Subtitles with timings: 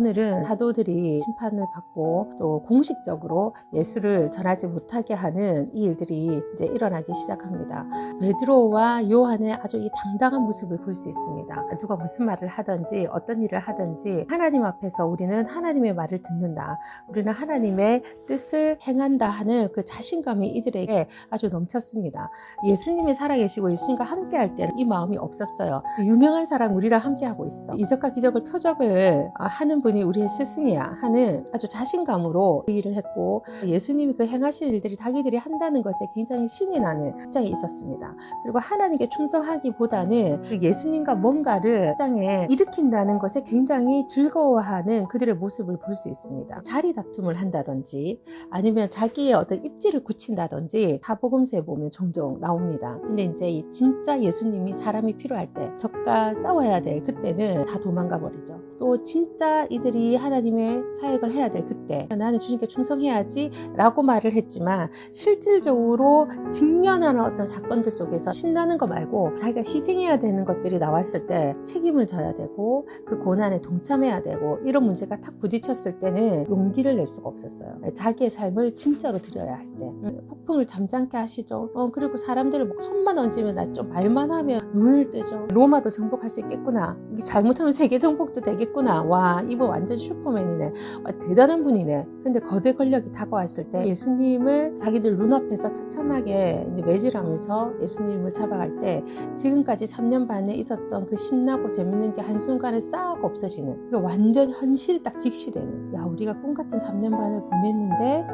[0.00, 7.86] 오늘은 사도들이 심판을 받고 또 공식적으로 예수를 전하지 못하게 하는 이 일들이 이제 일어나기 시작합니다.
[8.20, 11.78] 베드로와 요한의 아주 이 당당한 모습을 볼 수 있습니다.
[11.80, 16.78] 누가 무슨 말을 하든지 어떤 일을 하든지 하나님 앞에서 우리는 하나님의 말을 듣는다.
[17.08, 22.30] 우리는 하나님의 뜻을 행한다 하는 그 자신감이 이들에게 아주 넘쳤습니다.
[22.66, 25.82] 예수님이 살아계시고 예수님과 함께 할 때는 이 마음이 없었어요.
[26.00, 27.74] 유명한 사람 우리랑 함께 하고 있어.
[27.76, 34.26] 이적과 기적을 표적을 하는 분이 우리의 스승이야 하는 아주 자신감으로 그 일을 했고 예수님이 그
[34.26, 38.16] 행하실 일들이 자기들이 한다는 것에 굉장히 신이 나는 입장에 있었습니다.
[38.42, 46.10] 그리고 하나님께 충성하기보다는 그 예수님과 뭔가를 땅에 일으킨다는 것에 굉장히 즐거워하는 그들의 모습을 볼 수
[46.10, 46.60] 있습니다.
[46.62, 52.98] 자리 다툼을 한다든지 아니면 자기의 어떤 입지를 굳힌다든지 사복음서에 보면 종종 나옵니다.
[53.02, 58.60] 근데 이제 이 진짜 예수님이 사람이 필요할 때 적과 싸워야 돼 그때는 다 도망가 버리죠.
[58.78, 66.28] 또 진짜 이들이 하나님의 사역을 해야 될 그때 나는 주님께 충성해야지 라고 말을 했지만 실질적으로
[66.50, 72.34] 직면하는 어떤 사건들 속에서 신나는 거 말고 자기가 희생해야 되는 것들이 나왔을 때 책임을 져야
[72.34, 77.80] 되고 그 고난에 동참해야 되고 이런 문제가 탁 부딪혔을 때는 용기를 낼 수가 없었어요.
[77.94, 79.86] 자기의 삶을 진짜로 드려야 할 때.
[80.28, 81.70] 폭풍을 잠잠케 하시죠.
[81.74, 85.46] 어, 그리고 사람들을 막 손만 얹으면 나 좀 말만 하면 눈을 뜨죠.
[85.50, 86.96] 로마도 정복할 수 있겠구나.
[87.24, 89.02] 잘못하면 세계 정복도 되겠 있구나.
[89.02, 90.72] 와, 이분 완전 슈퍼맨이네.
[91.04, 92.06] 와, 대단한 분이네.
[92.22, 100.26] 근데 거대 권력이 다가왔을 때 예수님을 자기들 눈앞에서 처참하게 매질하면서 예수님을 잡아갈 때 지금까지 3년
[100.26, 106.04] 반에 있었던 그 신나고 재밌는 게 한순간에 싹 없어지는 그리고 완전 현실 딱 직시되는 야
[106.04, 108.26] 우리가 꿈같은 3년 반을 보냈는데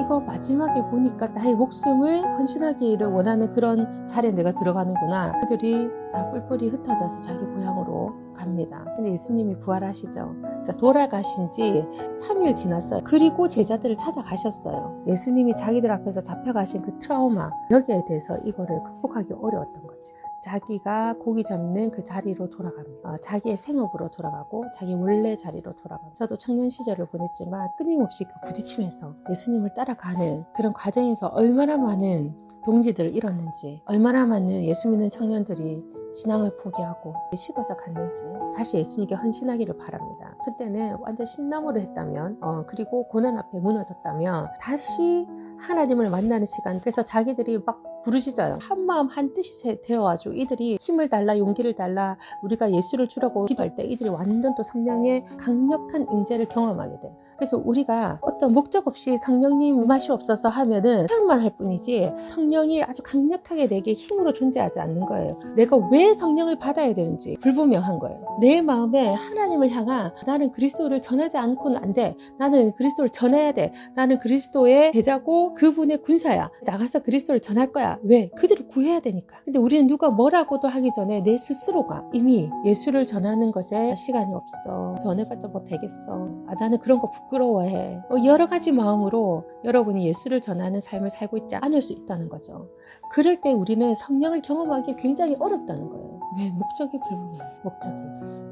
[0.00, 7.18] 이거 마지막에 보니까 나의 목숨을 헌신하기를 원하는 그런 자리에 내가 들어가는구나 그들이 다 뿔뿔이 흩어져서
[7.18, 8.84] 자기 고향으로 갑니다.
[8.96, 10.34] 근데 예수님이 부활하시죠.
[10.40, 11.84] 그러니까 돌아가신 지
[12.22, 13.00] 3일 지났어요.
[13.04, 15.04] 그리고 제자들을 찾아가셨어요.
[15.08, 20.12] 예수님이 자기들 앞에서 잡혀가신 그 트라우마, 여기에 대해서 이거를 극복하기 어려웠던 거지.
[20.46, 23.10] 자기가 고기 잡는 그 자리로 돌아갑니다.
[23.10, 29.12] 어, 자기의 생업으로 돌아가고 자기 원래 자리로 돌아가고 저도 청년 시절을 보냈지만 끊임없이 그 부딪히면서
[29.28, 35.82] 예수님을 따라가는 그런 과정에서 얼마나 많은 동지들을 잃었는지 얼마나 많은 예수 믿는 청년들이
[36.16, 38.24] 신앙을 포기하고 식어져 갔는지
[38.56, 40.34] 다시 예수님께 헌신하기를 바랍니다.
[40.44, 45.26] 그때는 완전 신남으로 했다면 어, 그리고 고난 앞에 무너졌다면 다시
[45.58, 46.80] 하나님을 만나는 시간.
[46.80, 48.56] 그래서 자기들이 막 부르시져요.
[48.60, 53.82] 한 마음 한 뜻이 되어가지고 이들이 힘을 달라 용기를 달라 우리가 예수를 주라고 기도할 때
[53.84, 60.10] 이들이 완전 또 성령의 강력한 임재를 경험하게 돼요 그래서 우리가 어떤 목적 없이 성령님 맛이
[60.10, 65.38] 없어서 하면은 생각만 할 뿐이지 성령이 아주 강력하게 내게 힘으로 존재하지 않는 거예요.
[65.54, 68.38] 내가 왜 성령을 받아야 되는지 불분명한 거예요.
[68.40, 72.16] 내 마음에 하나님을 향한 나는 그리스도를 전하지 않고는 안 돼.
[72.38, 73.72] 나는 그리스도를 전해야 돼.
[73.94, 76.50] 나는 그리스도의 제자고 그분의 군사야.
[76.64, 77.98] 나가서 그리스도를 전할 거야.
[78.02, 78.30] 왜?
[78.36, 79.38] 그들을 구해야 되니까.
[79.44, 84.96] 근데 우리는 누가 뭐라고도 하기 전에 내 스스로가 이미 예수를 전하는 것에 시간이 없어.
[85.00, 86.28] 전해봤자 뭐 되겠어.
[86.46, 87.25] 아, 나는 그런 거 부끄러워
[87.64, 88.00] 해.
[88.10, 92.68] 어, 여러 가지 마음으로 여러분이 예수를 전하는 삶을 살고 있지 않을 수 있다는 거죠.
[93.10, 96.20] 그럴 때 우리는 성령을 경험하기 굉장히 어렵다는 거예요.
[96.38, 96.50] 왜?
[96.50, 97.38] 목적이 불분명해.
[97.64, 97.94] 목적이.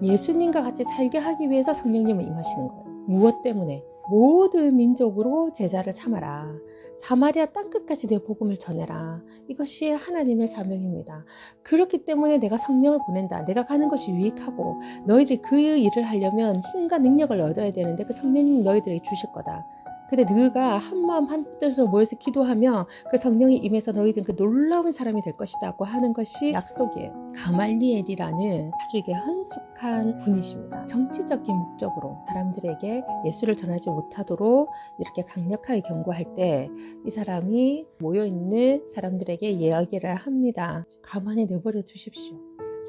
[0.02, 2.84] 예수님과 같이 살게 하기 위해서 성령님을 임하시는 거예요.
[3.06, 3.82] 무엇 때문에?
[4.08, 6.52] 모든 민족으로 제자를 삼아라.
[6.96, 9.22] 사마리아 땅끝까지 내 복음을 전해라.
[9.48, 11.24] 이것이 하나님의 사명입니다.
[11.62, 13.44] 그렇기 때문에 내가 성령을 보낸다.
[13.44, 19.02] 내가 가는 것이 유익하고 너희들이 그 일을 하려면 힘과 능력을 얻어야 되는데 그 성령님 너희들에게
[19.02, 19.64] 주실 거다.
[20.10, 25.84] 근데 너가 한마음 한뜻으로 모여서 기도하며 그 성령이 임해서 너희들은 그 놀라운 사람이 될 것이다고
[25.84, 27.32] 하는 것이 약속이에요.
[27.36, 30.86] 가말리엘이라는 아주 이게 헌숙한 분이십니다.
[30.86, 34.68] 정치적인 목적으로 사람들에게 예수를 전하지 못하도록
[35.00, 36.68] 이렇게 강력하게 경고할 때
[37.06, 40.84] 이 사람이 모여 있는 사람들에게 이야기를 합니다.
[41.02, 42.36] 가만히 내버려 두십시오.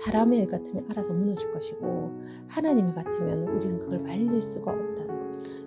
[0.03, 2.11] 사람의 일 같으면 알아서 무너질 것이고
[2.47, 5.15] 하나님의 같으면 우리는 그걸 말릴 수가 없다는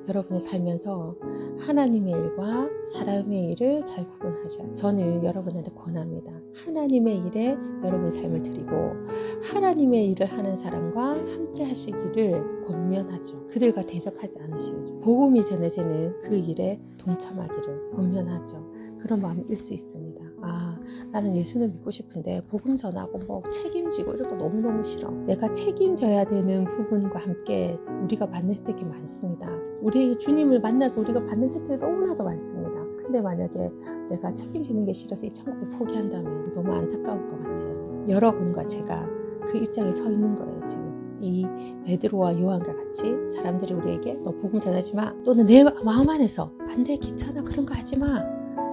[0.09, 1.17] 여러분이 살면서
[1.59, 6.33] 하나님의 일과 사람의 일을 잘 구분하셔야 저는 여러분한테 권합니다.
[6.65, 8.73] 하나님의 일에 여러분의 삶을 드리고
[9.43, 13.47] 하나님의 일을 하는 사람과 함께 하시기를 권면하죠.
[13.49, 15.01] 그들과 대적하지 않으시기를.
[15.01, 18.67] 복음이 전해지는 그 일에 동참하기를 권면하죠.
[18.99, 20.28] 그런 마음일 수 있습니다.
[20.49, 20.79] 아,
[21.13, 25.11] 나는 예수는 믿고 싶은데 복음 전하고 뭐 책임지고 이런 거 너무너무 싫어.
[25.27, 29.49] 내가 책임져야 되는 부분과 함께 우리가 받는 혜택이 많습니다.
[29.83, 32.73] 우리 주님을 만나서 우리가 받는 혜택이 너무나도 많습니다.
[32.97, 33.71] 근데 만약에
[34.11, 38.05] 내가 책임지는 게 싫어서 이 천국을 포기한다면 너무 안타까울 것 같아요.
[38.09, 39.07] 여러분과 제가
[39.47, 40.89] 그 입장에 서 있는 거예요, 지금.
[41.21, 41.47] 이
[41.85, 46.97] 베드로와 요한과 같이 사람들이 우리에게 너 복음 전하지 마 또는 내 마음 안에서 안 돼
[46.97, 48.23] 귀찮아 그런 거 하지 마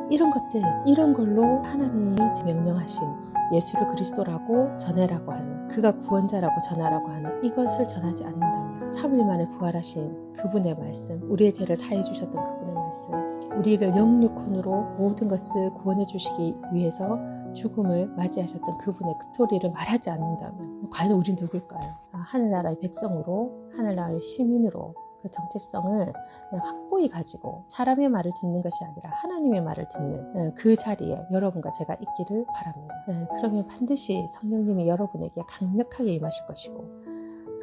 [0.09, 2.15] 이런 것들 이런 걸로 하나님이
[2.45, 3.07] 명령하신
[3.51, 10.75] 예수를 그리스도라고 전해라고 하는 그가 구원자라고 전하라고 하는 이것을 전하지 않는다면 3일 만에 부활하신 그분의
[10.75, 13.13] 말씀 우리의 죄를 사해 주셨던 그분의 말씀
[13.57, 17.17] 우리를 영육혼으로 모든 것을 구원해 주시기 위해서
[17.53, 21.79] 죽음을 맞이하셨던 그분의 스토리를 말하지 않는다면 과연 우리 누굴까요?
[22.11, 24.93] 아, 하늘나라의 백성으로 하늘나라의 시민으로
[25.25, 26.13] 그 정체성을
[26.51, 32.45] 확고히 가지고 사람의 말을 듣는 것이 아니라 하나님의 말을 듣는 그 자리에 여러분과 제가 있기를
[32.53, 33.03] 바랍니다.
[33.07, 36.85] 네, 그러면 반드시 성령님이 여러분에게 강력하게 임하실 것이고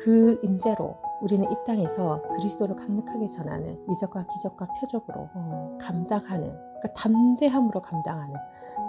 [0.01, 7.81] 그 임재로 우리는 이 땅에서 그리스도를 강력하게 전하는 이적과 기적과 표적으로 어, 감당하는 그러니까 담대함으로
[7.81, 8.35] 감당하는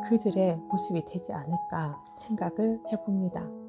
[0.06, 3.63] 그들의 모습이 되지 않을까 생각을 해봅니다.